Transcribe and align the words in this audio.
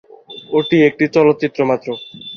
ওটি 0.51 0.77
একটি 0.87 1.05
চলচ্চিত্র 1.15 1.59
মাত্র। 1.69 1.87